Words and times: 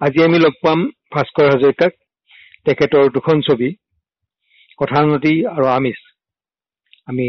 আজি 0.00 0.20
আমি 0.22 0.38
লগ 0.38 0.54
পাম 0.62 0.80
ভাস্কৰ 1.14 1.46
হাজৰিকাক 1.50 1.92
তেখেতৰ 2.66 3.10
দুখন 3.16 3.36
ছবি 3.40 3.68
কথানদী 4.78 5.34
আৰু 5.50 5.66
আমিষ। 5.70 6.00
আমি 7.06 7.26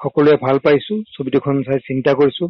সকলোৱে 0.00 0.34
ভাল 0.42 0.60
পাইছো 0.66 0.94
ছবি 1.14 1.30
দুখন 1.36 1.62
চাই 1.62 1.80
চিন্তা 1.88 2.12
কৰিছো। 2.20 2.44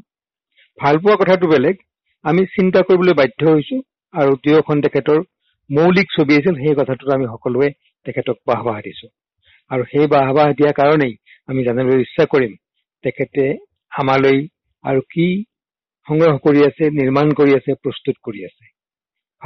ভাল 0.79 0.99
পোৱা 1.03 1.17
কথাটো 1.17 1.51
বেলেগ 1.53 1.77
আমি 2.25 2.43
চিন্তা 2.57 2.81
কৰিবলৈ 2.89 3.19
বাধ্য 3.21 3.41
হৈছো 3.49 3.77
আৰু 4.15 4.37
দুয়োখন 4.45 4.77
তেখেতৰ 4.85 5.19
মৌলিক 5.71 6.07
ছবি 6.17 6.33
আছিল 6.39 6.55
সেই 6.63 6.79
কথাটোত 6.81 7.09
আমি 7.17 7.27
সকলোৱে 7.33 7.69
তেখেতক 8.07 8.37
বাহবাহ 8.49 8.77
দিছো। 8.87 9.09
আৰু 9.71 9.83
সেই 9.91 10.07
বাহবাহ 10.15 10.47
দিয়াৰ 10.59 10.79
কাৰণেই 10.81 11.15
আমি 11.49 11.61
জানিবলৈ 11.67 12.01
ইচ্ছা 12.07 12.25
কৰিম 12.33 12.53
তেখেতে 13.05 13.45
আমালৈ 13.93 14.39
আৰু 14.85 15.01
কি 15.13 15.27
সংগ্ৰহ 16.07 16.35
কৰি 16.47 16.61
আছে 16.69 16.85
নিৰ্মাণ 16.99 17.27
কৰি 17.39 17.53
আছে 17.59 17.73
প্ৰস্তুত 17.85 18.17
কৰি 18.27 18.41
আছে। 18.49 18.76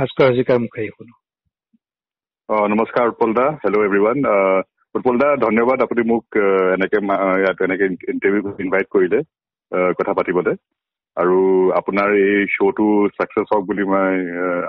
ভাস্কৰ 0.01 0.29
হাজৰিকাৰ 0.29 0.59
মুখেৰে 0.61 0.91
শুনো 0.91 1.15
নমস্কাৰ 2.69 3.11
উৎপল 3.11 3.33
দা 3.39 3.47
হেল্ল' 3.63 3.87
এভৰিৱান 3.87 4.19
উৎপল 4.95 5.19
দা 5.23 5.27
ধন্যবাদ 5.43 5.83
আপুনি 5.83 6.05
মোক 6.05 6.39
এনেকে 6.75 7.01
ইয়াত 7.41 7.59
এনেকে 7.67 7.89
ইণ্টাৰভিউ 8.13 8.53
ইনভাইট 8.65 8.89
কৰিলে 8.95 9.19
কথা 9.99 10.15
পাতিবলৈ 10.19 10.57
আৰু 11.17 11.37
আপোনাৰ 11.81 12.15
এই 12.19 12.47
শ্ব'টো 12.55 12.87
ছাকচেছ 13.09 13.45
হওক 13.51 13.67
বুলি 13.67 13.85
মই 13.85 14.15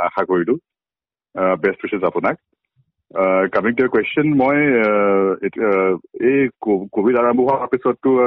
আশা 0.07 0.25
কৰিলো 0.31 0.55
বেষ্ট 1.63 1.87
উইচেছ 1.87 2.03
আপোনাক 2.03 2.35
কামিং 3.53 3.73
টু 3.73 3.87
কুৱেশ্যন 3.87 4.33
মই 4.35 4.57
এই 6.29 6.39
কভিড 6.95 7.21
আৰম্ভ 7.21 7.47
হোৱাৰ 7.47 7.71
পিছততো 7.75 8.17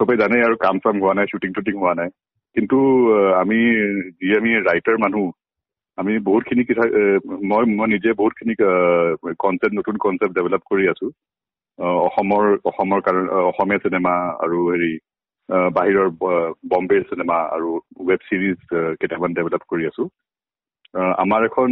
চবেই 0.00 0.22
জানেই 0.22 0.46
আৰু 0.46 0.56
কাম 0.64 0.80
চাম 0.86 1.04
হোৱা 1.04 1.14
নাই 1.14 1.26
শ্বুটিং 1.26 1.52
টুটিং 1.52 1.76
হোৱা 1.76 1.94
নাই 1.94 2.10
কিন্তু 2.56 2.78
আমি 3.34 3.60
যি 4.18 4.28
আমি 4.36 4.56
ৰাইটাৰ 4.62 4.98
মানুহ 4.98 5.30
আমি 5.98 6.12
বহুতখিনি 6.28 6.62
কিতা 6.64 6.84
মই 7.50 7.64
মই 7.78 7.88
নিজে 7.94 8.10
বহুতখিনি 8.20 8.54
কনচেপ্ট 9.42 9.74
নতুন 9.78 9.96
কনচেপ্ট 10.04 10.34
ডেভেলপ 10.38 10.62
কৰি 10.70 10.84
আছো। 10.92 11.06
অসমৰ 12.06 12.44
অসমৰ 12.70 13.00
কাৰণে 13.06 13.26
অসমীয়া 13.50 13.82
চিনেমা 13.84 14.14
আৰু 14.44 14.58
হেৰি 14.70 14.92
বাহিৰৰ 15.76 16.08
বম্বে 16.72 16.98
চিনেমা 17.10 17.38
আৰু 17.56 17.68
ৱেব 18.08 18.20
ছিৰিজ 18.28 18.58
কেইটামান 19.00 19.30
ডেভেলপ 19.38 19.62
কৰি 19.70 19.84
আছো। 19.90 20.04
আমাৰ 21.24 21.40
এখন 21.44 21.70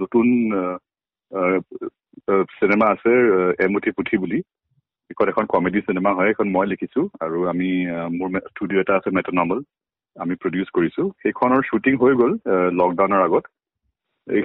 নতুন 0.00 0.26
চিনেমা 2.58 2.86
আছে 2.94 3.12
এমুঠি 3.66 3.90
পুথি 3.98 4.16
বুলি। 4.24 4.38
এইখন 5.10 5.26
এখন 5.28 5.44
কমেডি 5.52 5.80
চিনেমা 5.86 6.10
হয় 6.16 6.28
এইখন 6.28 6.48
মই 6.56 6.66
লিখিছো। 6.72 7.00
আৰু 7.24 7.38
আমি 7.52 7.68
মোৰ 8.18 8.28
ষ্টুডিঅ' 8.50 8.82
এটা 8.82 8.94
আছে 8.98 9.08
মেটনমল 9.18 9.60
আমি 10.16 10.34
প্ৰডিউচ 10.34 10.68
কৰিছো 10.74 11.02
সেইখনৰ 11.22 11.62
শ্বুটিং 11.62 11.94
হৈ 12.02 12.12
গ'ল 12.14 12.32
লকডাউনৰ 12.80 13.24
আগত। 13.24 13.44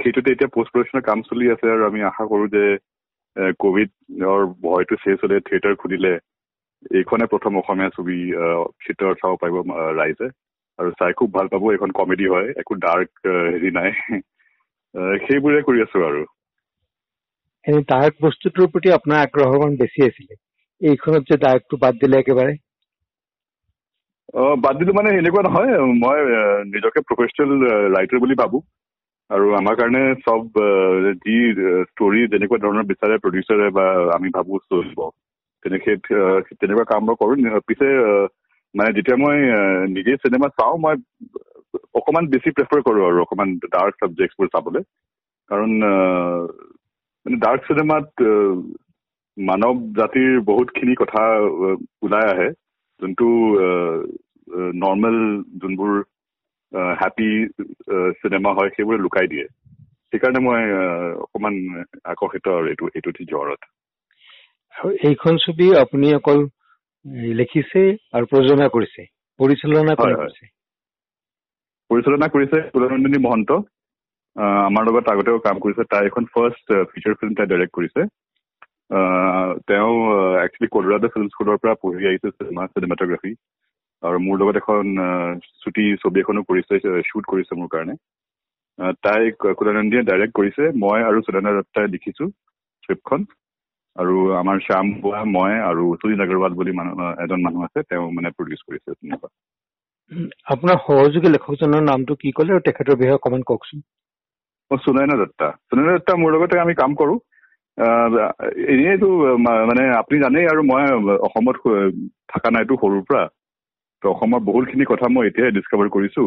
সেইটোতে 0.02 0.32
এতিয়া 0.32 0.54
পষ্ট 0.56 0.72
প্ৰডাকশ্যনৰ 0.74 1.02
কাম 1.02 1.22
চলি 1.22 1.52
আছে 1.52 1.72
আৰু 1.74 1.84
আমি 1.88 2.02
আশা 2.02 2.26
কৰো 2.26 2.46
যে 2.48 2.64
কভিডৰ 3.60 4.46
ভয়টো 4.62 4.96
চেছ 4.96 5.18
হলে 5.24 5.40
থিয়েটাৰ 5.40 5.76
খুলিলে 5.76 6.14
এইখনে 6.94 7.26
প্ৰথম 7.26 7.60
অসমীয়া 7.62 7.90
ছবি 7.90 8.18
থিয়েটাৰত 8.82 9.16
চাব 9.22 9.36
পাৰিব 9.44 9.56
ৰাইজে। 10.00 10.30
আৰু 10.80 10.90
চাই 10.92 11.14
খুব 11.14 11.30
ভাল 11.34 11.48
পাব 11.48 11.64
এইখন 11.72 11.94
কমেডি 12.00 12.28
হয় 12.28 12.50
একো 12.64 12.74
ডাৰ্ক 12.82 13.10
হেৰি 13.54 13.72
নাই। 13.78 13.92
সেইবোৰে 15.28 15.62
কৰি 15.68 15.82
আছো 15.82 16.04
আৰু। 16.10 16.22
ডাৰ্ক 17.92 18.14
বস্তুটোৰ 18.26 18.68
প্ৰতি 18.74 18.90
আপোনাৰ 18.98 19.20
আগ্ৰহ 19.20 19.52
বেছি 19.82 20.06
আছিলে। 20.10 20.36
এইখনত 20.82 21.24
যে 21.32 21.38
ডাৰ্কটো 21.46 21.78
বাদ 21.78 21.94
দিলে 22.04 22.20
একেবাৰে। 22.20 22.54
বাদ 24.36 24.76
দিলো 24.80 24.92
মানে 24.94 25.10
এনেকুৱা 25.18 25.42
নহয় 25.42 25.72
মই 26.04 26.18
নিজকে 26.74 27.00
প্ৰফেচনেল 27.10 27.52
ৰাইটাৰ 27.96 28.20
বুলি 28.20 28.36
ভাবো। 28.36 28.58
আৰু 29.30 29.46
আমাৰ 29.56 29.76
কাৰণে 29.76 30.02
চব 30.26 30.60
যি 31.24 31.38
ষ্টৰী 31.92 32.22
যেনেকুৱা 32.34 32.60
ধৰণৰ 32.66 32.86
বিচাৰে 32.92 33.18
প্ৰডিউচাৰে 33.24 33.70
বা 33.78 33.86
আমি 34.16 34.30
ভাবো 34.30 34.60
চলিব। 34.60 35.00
তেনেকে 35.66 35.96
তেনেকুৱা 36.60 36.84
কাম 36.84 37.04
মই 37.06 37.16
কৰো। 37.16 37.62
পিছে 37.68 37.88
মানে 38.76 38.94
যেতিয়া 38.94 39.18
মই 39.18 39.38
নিজে 39.96 40.16
চিনেমা 40.16 40.48
চাওঁ 40.60 40.78
মই 40.78 40.96
অকণমান 41.94 42.26
বেছি 42.28 42.50
প্ৰেফাৰ 42.52 42.82
কৰোঁ 42.82 43.08
আৰু 43.08 43.22
অকণমান 43.22 43.50
ডাৰ্ক 43.64 43.94
ছাবজেক্টবোৰ 44.00 44.48
চাবলৈ। 44.48 44.84
কাৰণ 45.52 45.72
মানে 47.26 47.38
ডাৰ্ক 47.38 47.62
চিনেমাত 47.68 48.08
মানৱ 49.38 49.76
জাতিৰ 50.00 50.40
বহুতখিনি 50.42 50.96
কথা 50.96 51.22
ওলাই 52.02 52.26
আহে। 52.34 52.50
যোনটো 53.00 53.28
নৰ্মেল 54.84 55.18
যোনবোৰ 55.62 55.94
হেপী 57.02 57.30
চিনেমা 58.22 58.52
হয় 58.54 58.70
সেইবোৰে 58.70 58.98
লুকাই 58.98 59.28
দিয়ে। 59.28 59.46
সেইকাৰণে 60.12 60.40
মই 60.40 60.62
অকণমান 61.24 61.56
আকৰ্ষিত 62.04 62.46
আৰু 62.58 62.68
এইটো 62.68 62.86
এইটো 62.96 63.12
জ্বৰত 63.32 63.62
এইখন 65.10 65.34
ছবি 65.46 65.68
আপুনি 65.76 66.14
অকল 66.14 66.40
লিখিছে 67.40 67.82
আৰু 68.14 68.26
প্ৰযোজনা 68.26 68.68
কৰিছে 68.68 69.02
পৰিচালনা 69.40 69.94
কৰিছে? 69.96 70.46
পৰিচালনা 71.90 72.28
কৰিছে 72.28 72.58
কুলনন্দিনী 72.70 73.20
মহন্ত। 73.24 73.52
আমাৰ 74.36 74.84
লগত 74.88 75.06
আগতেও 75.10 75.38
কাম 75.40 75.60
কৰিছে 75.60 75.84
তাই 75.92 76.06
এখন 76.06 76.26
ফাৰ্ষ্ট 76.34 76.68
ফিচাৰ 76.92 77.14
ফিল্ম 77.20 77.34
তাই 77.34 77.48
ডাইৰেক্ট 77.48 77.74
কৰিছে। 77.74 78.02
তেওঁ 78.90 79.96
একচুৱেলি 80.44 80.68
কলোৰাডো 80.76 81.08
ফিল্ম 81.14 81.28
স্কুলৰ 81.32 81.58
পৰা 81.64 81.74
পঢ়ি 81.82 82.08
আহিছে 82.12 82.30
চিনেমা 82.36 82.68
চিনেমাটগ্ৰাফী 82.74 83.32
আৰু 84.04 84.18
মোৰ 84.26 84.38
লগত 84.42 84.56
এখন 84.62 84.86
চুটি 85.64 85.86
ছবি 86.04 86.18
এখনো 86.24 86.42
কৰিছে 86.50 86.74
শ্বুট 87.10 87.26
কৰিছে 87.32 87.54
মোৰ 87.60 87.70
কাৰণে। 87.74 87.96
তাই 89.06 89.22
কুলানন্দীয়ে 89.60 90.08
ডাইৰেক্ট 90.10 90.34
কৰিছে। 90.40 90.64
মই 90.84 91.00
আৰু 91.10 91.18
সুদানা 91.28 91.54
দত্তাই 91.58 91.92
লিখিছো 91.94 92.26
স্ক্ৰিপ্টখন 92.84 93.22
আৰু 93.96 94.16
আমাৰ 94.42 94.58
শ্যাম 94.66 94.86
বোৱা 95.04 95.22
মই 95.36 95.54
আৰু 95.70 95.84
সুনীল 96.02 96.22
আগৰৱাল 96.26 96.54
বুলি 96.60 96.72
মানুহ 96.80 96.98
এজন 97.24 97.40
মানুহ 97.46 97.62
আছে। 97.68 97.80
তেওঁ 97.90 98.10
মানে 98.18 98.30
প্ৰডিউচ 98.38 98.62
কৰিছে 98.68 98.90
তেনেকুৱা 98.92 99.30
আপোনাৰ 100.54 100.78
সহযোগী 100.84 101.30
লেখকজনৰ 101.36 101.82
নামটো 101.92 102.14
কি 102.22 102.30
ক'লে? 102.38 102.52
আৰু 102.56 102.62
তেখেতৰ 102.68 103.00
বিষয়ে 103.02 103.20
অকণমান 103.20 103.44
কওকচোন। 103.50 103.80
সুনয়না 104.72 105.16
দত্তা। 105.22 105.48
সুনয়না 105.68 105.94
দত্তা 105.98 106.14
মোৰ 106.22 106.32
লগতে 106.36 106.60
আমি 106.66 106.74
কাম 106.82 106.92
কৰো। 107.02 107.16
এনেইতো 107.78 109.08
মানে 109.70 109.84
আপুনি 109.98 110.18
জানেই 110.24 110.46
আৰু 110.52 110.62
মই 110.70 110.84
অসমত 111.28 111.58
থকা 112.32 112.50
নাইতো 112.56 112.74
সৰুৰ 112.82 113.04
পৰা। 113.10 113.24
ত 114.04 114.04
অসমৰ 114.14 114.40
বহুতখিনি 114.50 114.86
কথা 114.92 115.08
মই 115.14 115.28
এতিয়াই 115.30 115.56
ডিছকভাৰ 115.58 115.90
কৰিছো। 115.96 116.24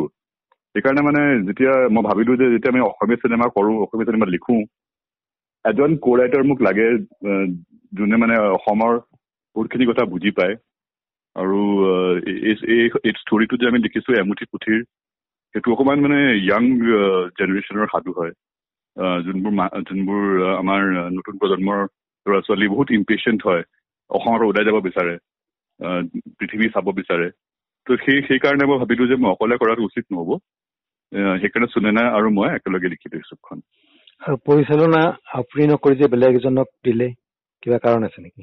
সেইকাৰণে 0.75 1.03
মানে 1.09 1.23
যেতিয়া 1.49 1.73
মই 1.95 2.03
ভাবিলো 2.09 2.33
যে 2.41 2.47
যেতিয়া 2.55 2.73
আমি 2.75 2.83
অসমীয়া 2.87 3.23
চিনেমা 3.23 3.47
কৰো 3.57 3.73
অসমীয়া 3.85 4.09
চিনেমা 4.09 4.29
লিখো 4.35 4.57
এজন 5.65 5.91
কো 6.05 6.11
ৰাইটাৰ 6.21 6.45
মোক 6.51 6.59
লাগে 6.67 6.87
যোনে 7.99 8.17
মানে 8.23 8.35
অসমৰ 8.57 8.93
বহুতখিনি 9.57 9.85
কথা 9.91 10.05
বুজি 10.13 10.31
পায়। 10.39 10.55
আৰু 11.37 11.59
এই 13.07 13.13
ষ্টৰিটো 13.21 13.55
যে 13.61 13.69
আমি 13.71 13.79
লিখিছো 13.87 14.11
এমুঠি 14.23 14.45
পুথিৰ 14.53 14.79
সেইটো 15.55 15.73
অকণমান 15.75 15.99
মানে 16.05 16.19
য়াং 16.51 16.63
জেনেৰেশ্যনৰ 17.39 17.93
সাধু 17.93 18.13
হয়। 18.19 18.33
যোনবোৰ 18.97 19.53
যোনবোৰ 19.89 20.23
আমাৰ 20.59 20.83
নতুন 21.13 21.35
প্ৰজন্মৰ 21.39 21.81
ল'ৰা 22.27 22.41
ছোৱালী 22.41 22.67
বহুত 22.69 22.89
ইম্পেচিয়েণ্ট 22.91 23.41
হয় 23.47 23.63
অসমৰ 24.11 24.45
ওলাই 24.45 24.65
যাব 24.65 24.77
বিচাৰে 24.89 25.15
পৃথিৱী 26.39 26.67
চাব 26.69 26.87
বিচাৰে। 26.93 27.29
ত' 27.87 28.01
সেই 28.05 28.23
সেইকাৰণে 28.29 28.65
মই 28.67 28.79
ভাবিলো 28.79 29.07
যে 29.07 29.17
মই 29.17 29.31
অকলে 29.31 29.57
কৰাটো 29.57 29.83
উচিত 29.85 30.05
নহ'ব। 30.13 30.31
সেইকাৰণে 31.43 31.69
সুনেনা 31.73 32.03
আৰু 32.17 32.31
মই 32.31 32.49
একেলগে 32.55 32.89
লিখি 32.89 33.09
দিছো 33.15 33.37
খন 33.43 33.59
আৰু 34.23 34.37
পৰিচালনা 34.47 35.03
আপুনি 35.33 35.67
নকৰি 35.67 35.95
যে 35.97 36.07
বেলেগ 36.09 36.33
এজনক 36.35 36.69
দিলে 36.85 37.09
কিবা 37.63 37.79
কাৰণ 37.79 38.05
আছে 38.05 38.23
নেকি? 38.23 38.43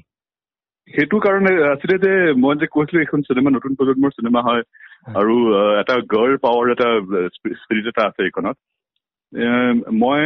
সেইটো 0.92 1.18
কাৰণে 1.20 1.52
আছিলে 1.72 1.96
যে 1.98 2.12
মই 2.34 2.56
যে 2.56 2.68
কৈছিলো 2.68 3.00
এইখন 3.00 3.22
চিনেমা 3.22 3.50
নতুন 3.50 3.76
প্ৰজন্মৰ 3.76 4.10
চিনেমা 4.10 4.42
হয় 4.42 4.64
আৰু 5.22 5.36
এটা 5.82 5.96
গাৰ্ল 6.14 6.38
পাৱাৰ 6.46 6.66
এটা 6.72 6.90
স্পিৰিট 7.36 7.86
এটা 7.88 8.04
আছে 8.08 8.24
এইখনত। 8.24 8.58
মই 9.34 10.22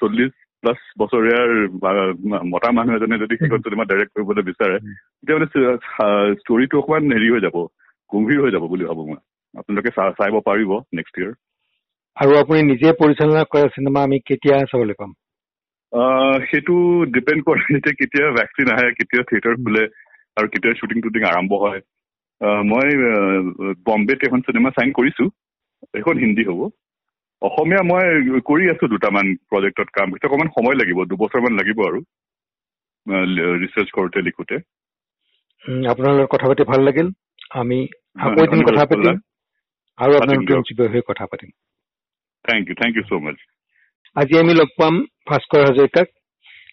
চল্লিশ 0.00 0.32
প্লাছ 0.62 0.80
বছৰীয়াৰ 1.00 1.50
মতা 2.52 2.70
মানুহ 2.72 2.96
এজনে 2.96 3.18
যদি 3.18 3.36
সেইখন 3.36 3.60
চিনেমা 3.66 3.84
ডাইৰেক্ট 3.84 4.12
কৰিবলৈ 4.16 4.42
বিচাৰে 4.48 4.76
তেতিয়া 4.80 5.36
মানে 5.36 5.48
ষ্টৰিটো 6.40 6.76
অকণমান 6.78 7.12
হেৰি 7.16 7.28
হৈ 7.34 7.40
যাব 7.40 7.56
গম্ভীৰ 8.10 8.42
হৈ 8.44 8.50
যাব 8.50 8.64
বুলি 8.72 8.84
ভাবো 8.84 9.06
মই। 9.06 9.20
আপোনালোকে 9.54 9.90
চাব 9.96 10.34
পাৰিব 10.48 10.70
নেক্সট 10.98 11.14
ইয়েৰ 11.18 11.32
আৰু 12.16 12.32
আপুনি 12.42 12.60
নিজে 12.62 12.92
পৰিচালনা 13.00 13.42
কৰা 13.54 13.66
চিনেমা 13.76 14.02
আমি 14.02 14.18
কেতিয়া 14.28 14.56
চাবলৈ 14.72 14.94
পাম? 15.00 15.10
সেইটো 16.50 16.76
ডিপেণ্ড 17.14 17.40
কৰে 17.46 17.80
যে 17.86 17.92
কেতিয়া 17.92 18.26
ভেকচিন 18.38 18.68
আহে 18.74 18.92
কেতিয়া 18.98 19.22
থিয়েটাৰ 19.22 19.56
খোলে 19.64 19.84
আৰু 20.36 20.46
কেতিয়া 20.48 20.74
শ্বুটিং 20.74 20.98
টুটিং 21.06 21.22
আৰম্ভ 21.30 21.52
হয়। 21.64 21.80
মই 22.70 22.88
বম্বেত 23.86 24.28
এখন 24.28 24.40
চিনেমা 24.40 24.70
চাইন 24.70 24.92
কৰিছো 24.92 25.24
সেইখন 25.86 26.18
হিন্দী 26.18 26.44
হ'ব। 26.50 26.60
অসমীয়া 27.42 27.82
মই 27.82 28.40
কৰি 28.48 28.64
আছো 28.72 28.86
দুটামান 28.92 29.28
প্ৰজেক্টত 29.50 29.88
কাম 29.92 30.10
সেইটো 30.10 30.28
অকণমান 30.28 30.50
সময় 30.56 30.76
লাগিব 30.80 30.98
দুবছৰমান 31.12 31.54
লাগিব 31.60 31.78
আৰু 31.84 32.00
ৰিচাৰ্চ 33.62 33.88
কৰোঁতে 33.96 34.22
লিখোঁতে। 34.26 34.56
আপোনাৰ 35.92 36.12
লগত 36.16 36.30
কথা 36.34 36.50
পাতি 36.50 36.64
ভাল 36.64 36.80
লাগিল। 36.88 37.08
আমি 37.60 37.78
আকৌ 38.26 38.44
এদিন 38.44 38.62
কথা 38.62 38.84
পাতিম 38.90 39.16
আৰু 39.98 40.12
আপোনাৰ 40.18 40.42
বিষয়ে 40.42 41.06
কথা 41.08 41.24
পাতিম। 41.26 41.50
Thank 42.44 42.62
you 42.68 42.76
thank 42.82 42.92
you 42.96 43.04
so' 43.08 43.22
much 43.24 43.38
আজি 44.16 44.38
আমি 44.38 44.52
লগ 44.54 44.70
পাম 44.76 44.94
ভাস্কৰ 45.28 45.64
হাজৰিকাক 45.68 46.08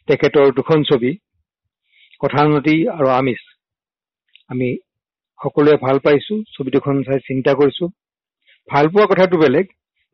তেখেতৰ 0.07 0.53
দুখন 0.59 0.83
ছবি 0.83 1.11
কথানদী 2.21 2.77
আৰু 2.97 3.07
আমিষ। 3.11 3.41
আমি 4.49 4.69
সকলোৱে 5.39 5.75
ভাল 5.81 5.97
পাইছো 6.05 6.35
ছবি 6.53 6.69
দুখন 6.71 6.95
চাই 7.03 7.19
চিন্তা 7.25 7.51
কৰিছো। 7.53 7.85
ভাল 8.69 8.85
পোৱা 8.93 9.05
কথাটো 9.11 9.35
বেলেগ 9.37 9.65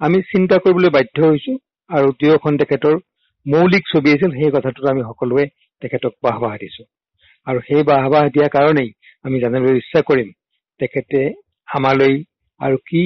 আমি 0.03 0.19
চিন্তা 0.29 0.55
কৰিবলৈ 0.63 0.89
বাধ্য 0.93 1.17
হৈছো 1.25 1.53
আৰু 1.89 2.07
দুয়োখন 2.21 2.53
তেখেতৰ 2.61 2.95
মৌলিক 3.45 3.83
ছবি 3.91 4.09
আছিল 4.15 4.31
সেই 4.39 4.51
কথাটোত 4.55 4.85
আমি 4.91 5.03
সকলোৱে 5.09 5.45
তেখেতক 5.81 6.13
বাহবাহ 6.25 6.53
দিছো। 6.63 6.83
আৰু 7.47 7.59
সেই 7.67 7.83
বাহবাহ 7.91 8.23
দিয়াৰ 8.33 8.51
কাৰণেই 8.55 8.89
আমি 9.25 9.37
জানিবলৈ 9.43 9.79
ইচ্ছা 9.81 10.01
কৰিম 10.09 10.29
তেখেতে 10.79 11.21
আমালৈ 11.67 12.15
আৰু 12.61 12.77
কি 12.89 13.03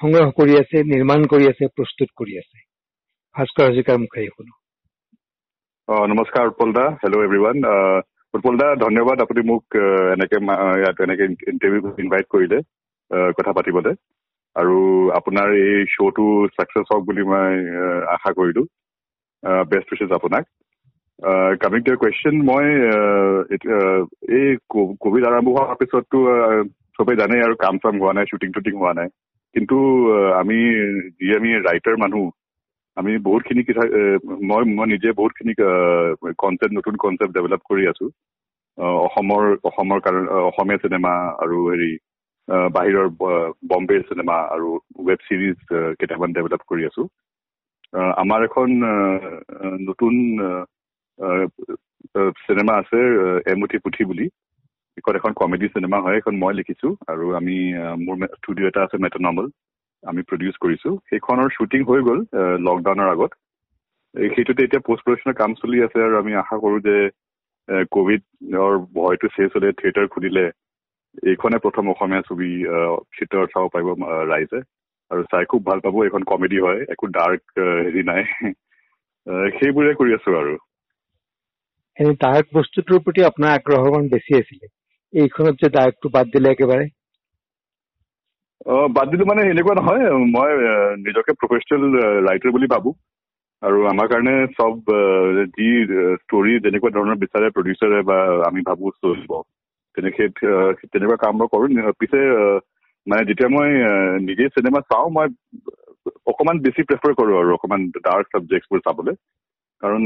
সংগ্ৰহ 0.00 0.26
কৰি 0.38 0.58
আছে 0.62 0.82
নিৰ্মাণ 0.92 1.26
কৰি 1.32 1.48
আছে 1.52 1.64
প্ৰস্তুত 1.76 2.08
কৰি 2.20 2.36
আছে। 2.42 2.58
ভাস্কৰ 3.34 3.64
হাজৰিকাৰ 3.68 3.96
মুখেৰে 4.04 4.28
শুনো। 4.36 4.54
নমস্কাৰ 6.12 6.44
উৎপল 6.50 6.70
দা 6.78 6.86
হেল্ল' 7.02 7.24
এভৰিৱান 7.26 7.56
উৎপল 8.34 8.54
দা 8.60 8.68
ধন্যবাদ 8.84 9.16
আপুনি 9.24 9.40
মোক 9.50 9.64
এনেকে 10.14 10.38
ইয়াত 10.80 10.96
এনেকে 11.06 11.24
ইণ্টাৰভিউ 11.52 11.82
ইনভাইট 12.04 12.26
কৰিলে 12.34 12.58
কথা 13.38 13.52
পাতিবলৈ। 13.58 13.94
আৰু 14.60 14.78
আপোনাৰ 15.18 15.48
এই 15.58 15.84
শ্ব'টো 15.94 16.26
ছাকচেছ 16.56 16.86
হওক 16.92 17.04
বুলি 17.10 17.22
মই 17.30 17.52
আশা 18.14 18.30
কৰিলো। 18.38 18.62
বেষ্ট 19.70 19.88
উইচেছ 19.92 20.10
আপোনাক। 20.18 20.44
কামিং 21.62 21.80
টু 21.86 21.96
কুৱেশ্যন 22.02 22.34
মই 22.48 22.66
এই 24.38 24.46
কভিড 25.04 25.24
আৰম্ভ 25.30 25.48
হোৱাৰ 25.56 25.78
পিছততো 25.80 26.18
চবেই 26.98 27.20
জানেই 27.22 27.44
আৰু 27.46 27.54
কাম 27.64 27.74
চাম 27.82 27.94
হোৱা 28.02 28.12
নাই 28.18 28.30
শ্বুটিং 28.30 28.52
টুটিং 28.56 28.74
হোৱা 28.82 28.92
নাই। 29.00 29.08
কিন্তু 29.54 29.76
আমি 30.40 30.58
যি 31.18 31.28
আমি 31.38 31.50
ৰাইটাৰ 31.68 31.96
মানুহ 32.04 32.24
আমি 32.96 33.12
বহুতখিনি 33.26 33.62
এ, 34.00 34.02
মই 34.48 34.62
মই 34.78 34.86
নিজে 34.94 35.10
বহুতখিনি 35.20 35.52
কনচেপ্ট 36.42 36.72
নতুন 36.78 36.94
কনচেপ্ট 37.04 37.32
ডেভেলপ 37.36 37.60
কৰি 37.70 37.84
আছো। 37.92 38.06
অসমৰ 39.06 39.42
অসমৰ 39.68 39.98
কাৰণে 40.04 40.22
অসমীয়া 40.50 40.82
চিনেমা 40.84 41.12
আৰু 41.44 41.56
হেৰি 41.70 41.90
বাহিৰৰ 42.76 43.08
বম্বে 43.70 43.96
চিনেমা 44.08 44.36
আৰু 44.54 44.68
ৱেব 45.08 45.20
ছিৰিজ 45.26 45.56
কেইটামান 46.00 46.30
ডেভেলপ 46.36 46.62
কৰি 46.70 46.82
আছো। 46.88 47.02
আমাৰ 48.22 48.40
এখন 48.48 48.68
নতুন 49.88 50.14
চিনেমা 52.44 52.74
আছে 52.82 53.00
এমুঠি 53.52 53.78
পুথি 53.84 54.04
বুলি। 54.10 54.26
এইখন 54.98 55.14
এখন 55.16 55.32
কমেডি 55.40 55.66
চিনেমা 55.74 55.98
হয় 56.04 56.16
এখন 56.20 56.34
মই 56.42 56.54
লিখিছো 56.58 56.88
আৰু 57.12 57.26
আমি 57.40 57.56
মোৰ 58.04 58.16
ষ্টুডিঅ' 58.40 58.68
এটা 58.70 58.80
আছে 58.86 58.96
মেটনমল 59.04 59.46
আমি 60.02 60.20
প্ৰডিউচ 60.30 60.56
কৰিছো। 60.64 60.90
সেইখনৰ 61.10 61.48
শ্বুটিং 61.56 61.80
হৈ 61.88 62.00
গ'ল 62.08 62.20
লকডাউনৰ 62.66 63.12
আগত। 63.14 63.32
সেইটোতে 64.34 64.64
এতিয়া 64.66 64.86
পষ্ট 64.88 65.02
প্ৰডাকশ্যনৰ 65.06 65.38
কাম 65.40 65.50
চলি 65.60 65.82
আছে 65.86 65.98
আৰু 66.06 66.14
আমি 66.22 66.32
আশা 66.42 66.56
কৰো 66.64 66.76
যে 66.86 66.96
কভিডৰ 67.96 68.72
ভয়টো 68.96 69.28
শেষ 69.36 69.48
হলে 69.56 69.68
থিয়েটাৰ 69.80 70.06
খুলিলে 70.14 70.44
এইখনে 71.26 71.58
প্ৰথম 71.58 71.84
অসমীয়া 71.90 72.22
ছবি 72.22 72.50
থিয়েটাৰত 73.12 73.48
চাব 73.54 73.68
পাৰিব 73.68 73.88
ৰাইজে। 74.32 74.60
আৰু 75.10 75.22
চাই 75.22 75.44
খুব 75.44 75.62
ভাল 75.66 75.80
পাব 75.80 76.02
এইখন 76.04 76.22
কমেডি 76.22 76.58
হয় 76.58 76.80
একো 76.88 77.06
ডাৰ্ক 77.06 77.42
হেৰি 77.84 78.02
নাই। 78.02 78.22
সেইবোৰে 79.56 79.94
কৰি 79.94 80.14
আছো 80.14 80.36
আৰু। 80.38 80.54
এনে 81.98 82.12
ডাৰ্ক 82.14 82.46
বস্তুটোৰ 82.54 83.00
প্ৰতি 83.00 83.20
আপোনাৰ 83.22 83.50
আগ্ৰহ 83.50 83.80
অকণ 83.88 84.08
বেছি 84.08 84.38
আছিলে। 84.38 84.66
এইখনত 85.14 85.54
যে 85.64 85.68
ডাৰ্কটো 85.68 86.08
বাদ 86.08 86.26
দিলে 86.26 86.50
একেবাৰে? 86.50 86.86
অ, 88.66 88.88
বাদ 88.88 89.06
দিলো 89.10 89.24
মানে 89.24 89.42
এনেকুৱা 89.50 89.74
নহয় 89.74 90.04
মই 90.10 90.50
নিজকে 90.96 91.32
প্ৰফেচনেল 91.32 91.84
ৰাইটাৰ 92.28 92.52
বুলি 92.52 92.66
ভাবো। 92.66 92.90
আৰু 93.62 93.78
আমাৰ 93.86 94.06
কাৰণে 94.08 94.34
চব 94.46 94.74
যি 95.56 95.68
ষ্টৰী 96.22 96.52
যেনেকুৱা 96.60 96.90
ধৰণৰ 96.90 97.16
বিচাৰে 97.16 97.50
প্ৰডিউচাৰে 97.50 98.02
বা 98.02 98.18
আমি 98.46 98.60
ভাবো 98.60 98.90
চলিব। 98.90 99.32
তেনেকে 99.96 100.24
তেনেকুৱা 100.38 101.16
কাম 101.16 101.34
মই 101.36 101.48
কৰো 101.52 101.92
পিছে 101.98 102.20
মানে 103.06 103.22
যেতিয়া 103.24 103.48
মই 103.48 103.68
নিজে 104.22 104.48
চিনেমা 104.48 104.80
চাওঁ 104.80 105.10
মই 105.10 105.28
অকমান 106.26 106.56
বেছি 106.58 106.82
প্ৰেফাৰ 106.82 107.12
কৰো 107.14 107.38
আৰু 107.40 107.54
অকমান 107.54 107.80
ডাৰ্ক 107.98 108.26
চাবজেক্টবোৰ 108.32 108.80
চাবলৈ। 108.80 109.14
কাৰণ 109.82 110.02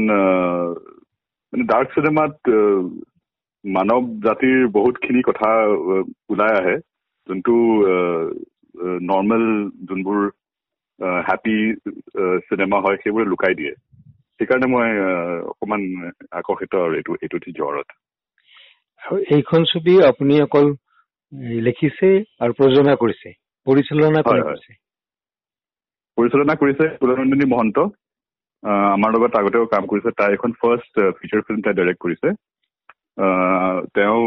মানে 1.53 1.63
ডাৰ্ক 1.65 1.87
চিনেমাত 1.95 2.35
মানৱ 3.65 4.09
জাতিৰ 4.23 4.67
বহুতখিনি 4.71 5.21
কথা 5.21 5.51
ওলাই 6.29 6.53
আহে। 6.59 6.75
যোনটো 7.27 7.55
নৰ্মেল 9.03 9.45
যোনবোৰ 9.89 10.19
হেপী 11.29 11.57
চিনেমা 12.49 12.77
হয় 12.79 12.97
সেইবোৰে 12.97 13.25
লুকাই 13.25 13.53
দিয়ে। 13.55 13.73
সেইকাৰণে 14.39 14.67
মই 14.67 14.89
আহ, 15.01 15.39
অকমান 15.51 15.81
আকৰ্ষিত 16.31 16.73
আৰু 16.75 16.93
এইটো 16.95 17.11
এইটো 17.21 17.37
জ্বৰত 17.51 17.87
এইখন 19.35 19.61
ছবি 19.71 19.93
আপুনি 20.07 20.33
অকল 20.41 20.65
লিখিছে 21.67 22.09
আৰু 22.43 22.51
প্ৰযোজনা 22.59 22.93
কৰিছে 22.95 23.29
পৰিচালনা। 23.67 24.21
কৰিছে। 24.21 24.71
পৰিচালনা 26.17 26.55
কৰিছে 26.61 26.85
কুলনন্দিনী 26.99 27.45
মহন্ত। 27.53 27.77
আমাৰ 28.95 29.09
লগত 29.15 29.33
আগতেও 29.35 29.65
কাম 29.73 29.83
কৰিছে 29.91 30.09
তাই 30.19 30.31
এখন 30.33 30.51
ফাৰ্ষ্ট 30.61 30.93
ফিচাৰ 31.17 31.41
ফিল্ম 31.47 31.61
তাই 31.61 31.73
ডাইৰেক্ট 31.79 32.01
কৰিছে। 32.05 32.29
তেওঁ 33.95 34.21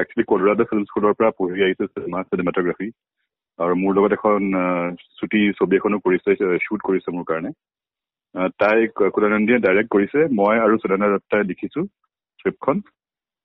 একচুৱেলি 0.00 0.24
কলোৰাডো 0.30 0.64
ফিল্ম 0.70 0.84
স্কুলৰ 0.90 1.12
পৰা 1.18 1.30
পঢ়ি 1.38 1.60
আহিছে 1.66 1.84
চিনেমা 1.92 2.22
চিনেমাটগ্ৰাফী 2.30 2.88
আৰু 3.58 3.74
মোৰ 3.82 3.92
লগত 3.96 4.12
এখন 4.18 4.40
চুটি 5.18 5.40
ছবি 5.58 5.76
এখনো 5.76 5.98
কৰিছে 6.06 6.30
শ্বুট 6.64 6.80
কৰিছে 6.88 7.08
মোৰ 7.16 7.24
কাৰণে। 7.30 7.50
তাই 8.60 8.78
কুলনন্দিনীয়ে 9.14 9.64
ডাইৰেক্ট 9.66 9.90
কৰিছে। 9.94 10.20
মই 10.40 10.56
আৰু 10.64 10.74
সুদানা 10.82 11.06
দত্তাই 11.14 11.42
লিখিছো 11.50 11.80
স্ক্ৰিপ্টখন 12.40 12.76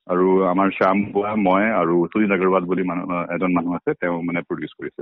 আৰু 0.09 0.27
আমাৰ 0.45 0.69
শ্যাম 0.69 0.97
বুৱা 1.11 1.31
মই 1.35 1.63
আৰু 1.71 1.95
সুনীল 2.13 2.31
আগৰৱাল 2.31 2.63
বুলি 2.65 2.83
মানুহ 2.83 3.09
এজন 3.35 3.51
মানুহ 3.53 3.75
আছে 3.75 3.91
তেওঁ 3.93 4.21
মানে 4.23 4.39
প্ৰডিউচ 4.41 4.71
কৰিছে 4.79 5.01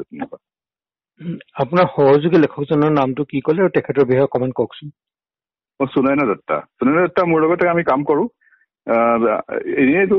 উম, 1.22 1.38
আপোনাৰ 1.56 1.86
সহযোগী 1.96 2.38
লেখকজনৰ 2.38 2.92
নামটো 2.92 3.24
কি 3.24 3.42
ক'লে 3.42 3.62
আৰু 3.62 3.70
তেখেতৰ 3.70 4.06
বিষয়ে 4.06 4.24
অকণমান 4.24 4.52
কওকচোন। 4.52 4.90
অ, 5.80 5.86
সুনয়না 5.86 6.26
দত্তা। 6.26 6.58
সুনয়না 6.62 7.02
দত্তা 7.02 7.24
মোৰ 7.24 7.40
লগতে 7.42 7.70
আমি 7.70 7.84
কাম 7.84 8.04
কৰো। 8.04 8.24
এনেইতো 9.78 10.18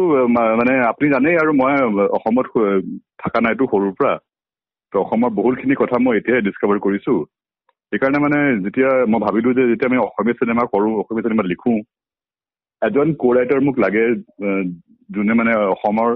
মানে 0.56 0.72
আপুনি 0.86 1.10
জানেই 1.10 1.36
আৰু 1.36 1.52
মই 1.52 1.72
অসমত 2.08 2.46
থকা 3.18 3.40
নাইতো 3.40 3.64
সৰুৰ 3.64 3.92
পৰা। 3.92 4.12
ত 4.92 4.96
অসমৰ 4.96 5.30
বহুতখিনি 5.30 5.74
কথা 5.74 5.96
মই 5.98 6.16
এতিয়াহে 6.16 6.40
ডিছকভাৰ 6.40 6.78
কৰিছো। 6.78 7.14
সেইকাৰণে 7.92 8.18
মানে 8.18 8.38
যেতিয়া 8.64 8.90
মই 9.06 9.20
ভাবিলো 9.20 9.52
যে 9.52 9.62
যেতিয়া 9.68 9.90
আমি 9.90 9.98
অসমীয়া 9.98 10.38
চিনেমা 10.40 10.64
কৰো 10.72 10.88
অসমীয়া 11.00 11.22
চিনেমা 11.22 11.44
লিখো 11.48 11.72
এজন 12.82 13.12
কো 13.20 13.28
ৰাইটাৰ 13.36 13.60
মোক 13.60 13.76
লাগে 13.84 14.04
যোনে 15.10 15.34
মানে 15.34 15.52
অসমৰ 15.74 16.10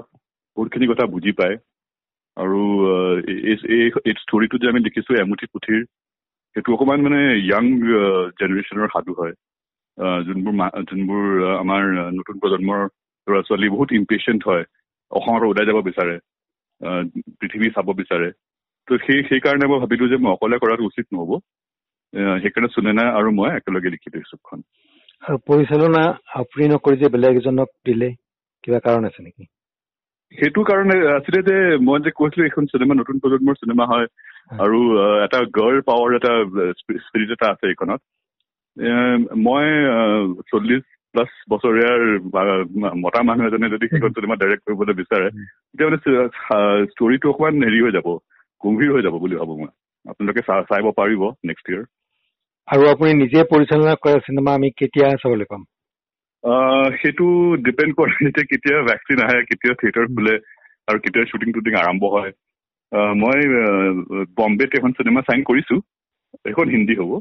বহুতখিনি 0.56 0.86
কথা 0.86 1.06
বুজি 1.06 1.32
পায়। 1.40 1.56
আৰু 2.36 2.60
এই- 3.30 4.16
ষ্টৰিটো 4.22 4.56
যে 4.62 4.68
আমি 4.68 4.80
লিখিছো 4.80 5.12
এমুঠি 5.22 5.46
পুথিৰ 5.54 5.80
সেইটো 6.56 6.74
অকমান 6.74 6.98
মানে 7.06 7.20
য়াং 7.50 7.64
জেনেৰেশ্যনৰ 8.38 8.92
সাধু 8.94 9.12
হয়। 9.20 9.34
যোনবোৰ 10.26 10.54
যোনবোৰ 10.90 11.24
আমাৰ 11.62 11.82
নতুন 12.18 12.36
প্ৰজন্মৰ 12.42 12.80
ল'ৰা 13.26 13.40
ছোৱালী 13.48 13.68
বহুত 13.74 13.88
ইম্পেচিয়েণ্ট 14.00 14.42
হয়। 14.48 14.64
অসমৰ 15.10 15.40
পৰা 15.40 15.50
ওলাই 15.50 15.68
যাব 15.70 15.78
বিচাৰে 15.88 16.14
পৃথিৱী 17.40 17.66
চাব 17.76 17.88
বিচাৰে। 18.00 18.28
ত' 18.88 19.02
সেই 19.06 19.20
সেইকাৰণে 19.30 19.66
মই 19.66 19.80
ভাবিলো 19.80 20.08
যে 20.08 20.16
মই 20.22 20.32
অকলে 20.32 20.56
কৰাটো 20.62 20.88
উচিত 20.90 21.06
নহ'ব। 21.12 21.32
সেইকাৰণে 22.42 22.68
সুনেনা 22.74 23.04
আৰু 23.18 23.28
মই 23.38 23.50
একেলগে 23.56 23.92
লিখিলো 23.94 24.16
এই 24.18 24.26
স্ক্ৰিপ্টখন 24.28 24.60
আৰু 25.22 25.38
পৰিচালনা 25.48 26.02
আপুনি 26.34 26.68
নকৰি 26.68 26.96
যে 26.96 27.08
বেলেগ 27.08 27.36
এজনক 27.36 27.68
দিলে 27.84 28.08
কিবা 28.64 28.78
কাৰণ 28.78 29.04
আছে 29.04 29.22
নেকি? 29.22 29.44
সেইটো 30.34 30.62
কাৰণে 30.62 30.96
আছিলে 31.16 31.42
যে 31.42 31.56
মই 31.76 31.98
যে 32.00 32.10
কৈছিলো 32.10 32.44
এইখন 32.44 32.66
চিনেমা 32.66 32.94
নতুন 32.94 33.18
প্ৰজন্মৰ 33.18 33.54
চিনেমা 33.54 33.84
হয় 33.86 34.06
আৰু 34.58 34.80
এটা 35.24 35.38
গাৰ্ল 35.58 35.80
পাৱাৰ 35.80 36.10
এটা 36.14 36.32
স্পিৰিট 36.80 37.30
এটা 37.30 37.46
আছে 37.50 37.68
এইখনত। 37.68 38.00
মই 39.36 39.64
চল্লিশ 40.50 40.82
প্লাছ 41.14 41.30
বছৰীয়াৰ 41.50 42.00
মতা 42.96 43.22
মানুহ 43.22 43.46
এজনে 43.46 43.68
যদি 43.68 43.86
সেইখন 43.86 44.10
চিনেমা 44.10 44.36
ডাইৰেক্ট 44.36 44.62
কৰিবলৈ 44.66 44.94
বিচাৰে 44.94 45.28
তেতিয়া 45.30 45.88
মানে 45.88 45.98
ষ্টৰিটো 46.86 47.30
অকমান 47.30 47.54
হেৰি 47.62 47.80
হৈ 47.80 47.92
যাব 47.92 48.08
গম্ভীৰ 48.60 48.92
হৈ 48.92 49.02
যাব 49.02 49.14
বুলি 49.18 49.36
ভাবো 49.36 49.56
মই। 49.56 49.72
আপোনালোকে 50.10 50.40
চা- 50.40 50.62
চাব 50.62 50.86
পাৰিব 51.00 51.22
নেক্সট 51.44 51.66
ইয়েৰ 51.70 51.84
আৰু 52.68 52.84
আপুনি 52.88 53.14
নিজে 53.14 53.40
পৰিচালনা 53.44 53.94
কৰা 54.02 54.18
চিনেমা 54.26 54.52
আমি 54.54 54.68
কেতিয়া 54.70 55.06
চাবলৈ 55.22 55.44
পাম? 55.44 55.62
সেইটো 57.00 57.26
ডিপেণ্ড 57.66 57.92
কৰে 57.94 58.12
এতিয়া 58.28 58.44
কেতিয়া 58.44 58.76
ভেকচিন 58.82 59.18
আহে 59.24 59.42
কেতিয়া 59.50 59.74
থিয়েটাৰ 59.74 60.06
খোলে 60.14 60.34
আৰু 60.88 60.98
কেতিয়া 60.98 61.24
শ্বুটিং 61.24 61.52
টুটিং 61.52 61.74
আৰম্ভ 61.74 62.02
হয়। 62.14 62.32
মই 63.14 63.40
বম্বেত 64.38 64.70
এখন 64.78 64.92
চিনেমা 64.92 65.20
চাইন 65.20 65.42
কৰিছো 65.50 65.76
সেইখন 66.36 66.66
হিন্দী 66.68 66.94
হ'ব। 66.94 67.12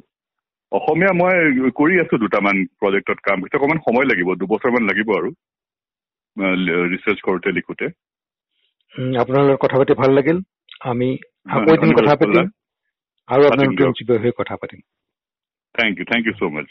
অসমীয়া 0.72 1.12
মই 1.14 1.36
কৰি 1.72 2.00
আছো 2.02 2.18
দুটামান 2.18 2.64
প্ৰজেক্টত 2.80 3.20
কাম 3.24 3.38
সেইটো 3.40 3.58
অকণমান 3.58 3.84
সময় 3.88 4.06
লাগিব 4.06 4.30
দুবছৰমান 4.36 4.84
লাগিব 4.84 5.10
আৰু 5.18 5.30
ৰিচাৰ্চ 6.94 7.20
কৰোঁতে 7.22 7.50
লিখোঁতে। 7.52 7.86
আপোনাৰ 9.20 9.44
লগত 9.44 9.60
কথা 9.66 9.78
পাতি 9.78 9.94
ভাল 9.94 10.12
লাগিল। 10.12 10.38
আমি 10.92 11.10
আকৌ 11.50 11.74
এদিন 11.74 11.92
কথা। 11.94 12.16
পাতিম 12.16 12.48
আৰু 13.30 13.42
আপোনাৰ 13.52 14.34
কথা 14.40 14.56
পাতিম। 14.56 14.82
Thank 15.76 15.94
you 16.00 16.06
thank 16.06 16.24
you 16.28 16.34
so' 16.34 16.54
much 16.54 16.68